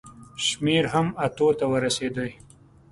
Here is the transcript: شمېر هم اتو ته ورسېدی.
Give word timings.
شمېر 0.45 0.83
هم 0.93 1.07
اتو 1.25 1.47
ته 1.59 1.65
ورسېدی. 1.71 2.29